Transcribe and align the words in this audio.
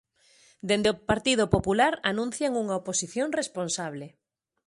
Desde 0.69 0.89
o 0.93 0.99
Partido 1.11 1.43
Popular 1.55 1.93
anuncian 2.11 2.51
unha 2.63 2.77
oposición 2.81 3.27
responsable. 3.39 4.05